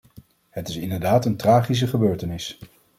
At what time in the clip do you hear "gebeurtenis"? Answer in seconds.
1.87-2.59